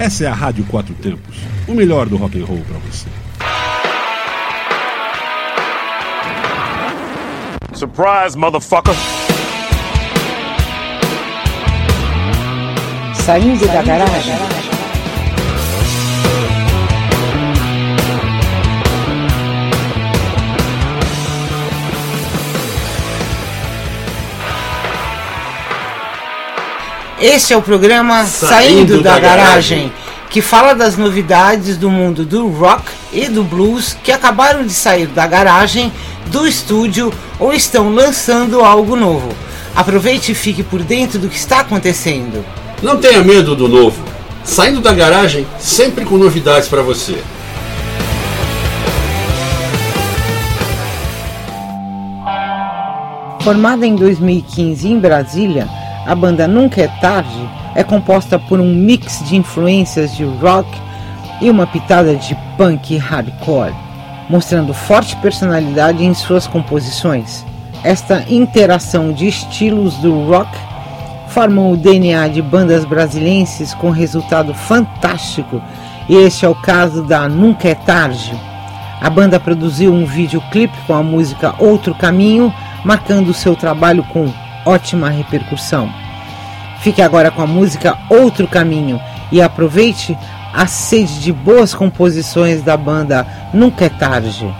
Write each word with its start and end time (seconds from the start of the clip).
Essa 0.00 0.24
é 0.24 0.28
a 0.28 0.32
Rádio 0.32 0.64
Quatro 0.64 0.94
Tempos, 0.94 1.36
o 1.68 1.74
melhor 1.74 2.08
do 2.08 2.16
rock 2.16 2.40
and 2.40 2.46
roll 2.46 2.64
para 2.66 2.78
você. 2.78 3.06
Surprise, 7.74 8.34
motherfucker! 8.34 8.94
Saindo 13.14 13.66
da 13.66 13.82
garagem. 13.82 14.69
Este 27.20 27.52
é 27.52 27.56
o 27.56 27.60
programa 27.60 28.24
Saindo, 28.24 28.48
Saindo 28.48 29.02
da, 29.02 29.12
da 29.12 29.20
garagem, 29.20 29.78
garagem, 29.78 29.92
que 30.30 30.40
fala 30.40 30.72
das 30.72 30.96
novidades 30.96 31.76
do 31.76 31.90
mundo 31.90 32.24
do 32.24 32.48
rock 32.48 32.84
e 33.12 33.28
do 33.28 33.44
blues 33.44 33.94
que 34.02 34.10
acabaram 34.10 34.64
de 34.64 34.72
sair 34.72 35.06
da 35.06 35.26
garagem, 35.26 35.92
do 36.28 36.48
estúdio 36.48 37.12
ou 37.38 37.52
estão 37.52 37.92
lançando 37.92 38.62
algo 38.62 38.96
novo. 38.96 39.28
Aproveite 39.76 40.32
e 40.32 40.34
fique 40.34 40.62
por 40.62 40.82
dentro 40.82 41.18
do 41.18 41.28
que 41.28 41.36
está 41.36 41.60
acontecendo. 41.60 42.42
Não 42.82 42.96
tenha 42.96 43.22
medo 43.22 43.54
do 43.54 43.68
novo. 43.68 44.02
Saindo 44.42 44.80
da 44.80 44.94
garagem, 44.94 45.46
sempre 45.58 46.06
com 46.06 46.16
novidades 46.16 46.70
para 46.70 46.80
você. 46.80 47.22
Formada 53.42 53.86
em 53.86 53.94
2015 53.94 54.88
em 54.88 54.98
Brasília, 54.98 55.68
a 56.10 56.14
banda 56.16 56.48
Nunca 56.48 56.82
é 56.82 56.88
Tarde 56.88 57.48
é 57.72 57.84
composta 57.84 58.36
por 58.36 58.58
um 58.58 58.74
mix 58.74 59.24
de 59.28 59.36
influências 59.36 60.12
de 60.16 60.24
rock 60.24 60.68
e 61.40 61.48
uma 61.48 61.68
pitada 61.68 62.16
de 62.16 62.36
punk 62.56 62.96
hardcore, 62.96 63.72
mostrando 64.28 64.74
forte 64.74 65.14
personalidade 65.18 66.04
em 66.04 66.12
suas 66.12 66.48
composições. 66.48 67.46
Esta 67.84 68.24
interação 68.28 69.12
de 69.12 69.28
estilos 69.28 69.98
do 69.98 70.24
rock 70.24 70.50
formam 71.28 71.70
o 71.70 71.76
DNA 71.76 72.26
de 72.26 72.42
bandas 72.42 72.84
brasileiras 72.84 73.72
com 73.74 73.90
resultado 73.90 74.52
fantástico, 74.52 75.62
e 76.08 76.16
este 76.16 76.44
é 76.44 76.48
o 76.48 76.56
caso 76.56 77.04
da 77.04 77.28
Nunca 77.28 77.68
é 77.68 77.74
Tarde. 77.76 78.34
A 79.00 79.08
banda 79.08 79.38
produziu 79.38 79.94
um 79.94 80.04
videoclipe 80.04 80.76
com 80.88 80.92
a 80.92 81.04
música 81.04 81.54
Outro 81.60 81.94
Caminho, 81.94 82.52
marcando 82.84 83.32
seu 83.32 83.54
trabalho 83.54 84.02
com 84.12 84.28
ótima 84.64 85.10
repercussão. 85.10 85.92
Fique 86.80 87.02
agora 87.02 87.30
com 87.30 87.42
a 87.42 87.46
música 87.46 87.98
Outro 88.08 88.48
Caminho 88.48 89.00
e 89.30 89.40
aproveite 89.40 90.16
a 90.52 90.66
sede 90.66 91.20
de 91.20 91.32
boas 91.32 91.74
composições 91.74 92.62
da 92.62 92.76
banda 92.76 93.26
Nunca 93.52 93.84
é 93.84 93.88
Tarde. 93.88 94.52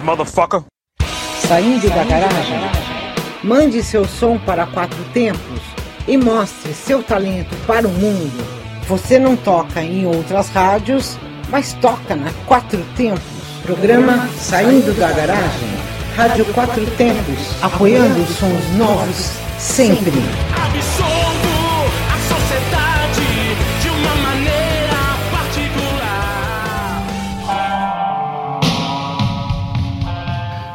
Motherfucker. 0.00 0.62
Saindo 1.46 1.88
da 1.90 2.04
garagem? 2.04 2.60
Mande 3.42 3.82
seu 3.82 4.06
som 4.06 4.38
para 4.38 4.66
Quatro 4.66 5.02
Tempos 5.12 5.60
e 6.06 6.16
mostre 6.16 6.72
seu 6.72 7.02
talento 7.02 7.54
para 7.66 7.86
o 7.86 7.90
mundo. 7.90 8.44
Você 8.88 9.18
não 9.18 9.36
toca 9.36 9.82
em 9.82 10.06
outras 10.06 10.48
rádios, 10.50 11.18
mas 11.48 11.72
toca 11.74 12.16
na 12.16 12.30
Quatro 12.46 12.82
Tempos. 12.96 13.22
Programa 13.62 14.28
Saindo 14.36 14.92
da 14.98 15.12
Garagem. 15.12 15.68
Rádio 16.16 16.44
Quatro 16.52 16.84
Tempos, 16.96 17.62
apoiando 17.62 18.26
sons 18.26 18.76
novos 18.76 19.32
sempre. 19.58 20.12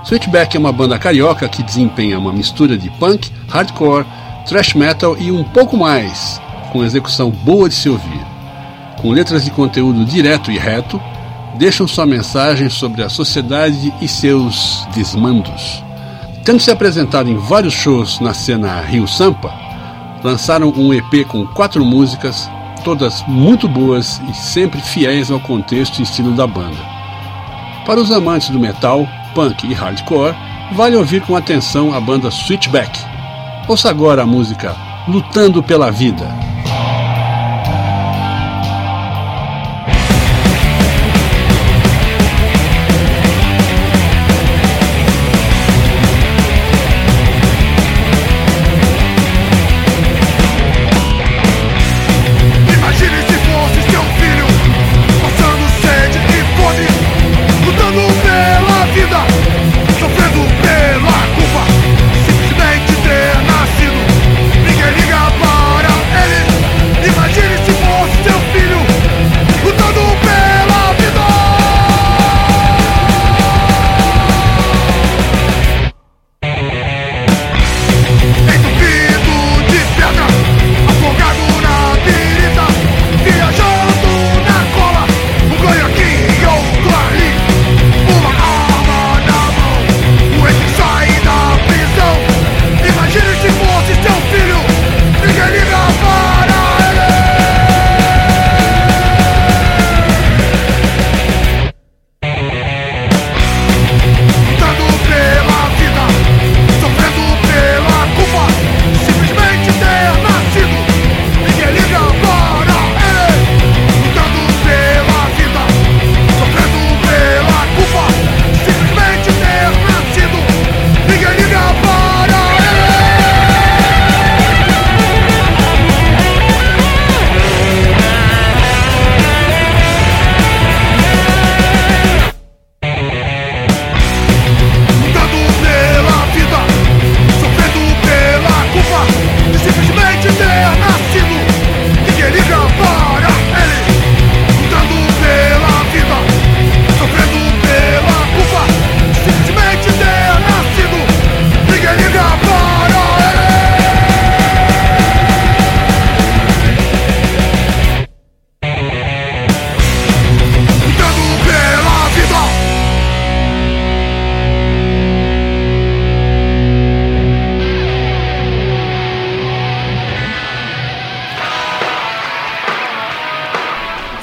Switchback 0.08 0.56
é 0.56 0.60
uma 0.60 0.72
banda 0.72 0.98
carioca 0.98 1.50
que 1.50 1.62
desempenha 1.62 2.18
uma 2.18 2.32
mistura 2.32 2.78
de 2.78 2.90
punk, 2.92 3.30
hardcore, 3.50 4.06
thrash 4.48 4.74
metal 4.74 5.18
e 5.20 5.34
um 5.34 5.44
pouco 5.44 5.76
mais, 5.76 6.42
com 6.72 6.82
execução 6.82 7.30
boa 7.30 7.68
de 7.68 7.76
se 7.76 7.90
ouvir. 7.90 8.26
Com 9.02 9.12
letras 9.12 9.44
de 9.44 9.52
conteúdo 9.52 10.06
direto 10.06 10.50
e 10.50 10.58
reto, 10.58 10.98
deixam 11.58 11.86
sua 11.86 12.06
mensagem 12.06 12.70
sobre 12.70 13.04
a 13.04 13.10
sociedade 13.10 13.94
e 14.00 14.08
seus 14.08 14.88
desmandos. 14.96 15.84
Tendo 16.46 16.62
se 16.62 16.72
apresentado 16.72 17.30
em 17.30 17.36
vários 17.36 17.74
shows 17.74 18.22
na 18.22 18.34
cena 18.34 18.80
Rio 18.80 19.10
Sampa, 19.10 19.54
lançaram 20.24 20.70
um 20.70 20.94
EP 20.94 21.28
com 21.28 21.46
quatro 21.48 21.84
músicas, 21.84 22.50
todas 22.82 23.22
muito 23.28 23.68
boas 23.68 24.22
e 24.30 24.34
sempre 24.34 24.80
fiéis 24.80 25.30
ao 25.30 25.40
contexto 25.42 26.00
e 26.00 26.04
estilo 26.04 26.32
da 26.32 26.48
banda. 26.48 26.80
Para 27.86 28.00
os 28.00 28.10
amantes 28.10 28.50
do 28.50 28.60
metal, 28.60 29.06
punk 29.38 29.68
e 29.68 29.74
hardcore, 29.76 30.34
vale 30.72 30.96
ouvir 30.96 31.22
com 31.22 31.36
atenção 31.36 31.94
a 31.94 32.02
banda 32.02 32.32
Switchback. 32.32 33.00
Ouça 33.68 33.88
agora 33.88 34.24
a 34.24 34.26
música 34.26 34.76
Lutando 35.08 35.62
pela 35.62 35.92
Vida. 35.92 36.47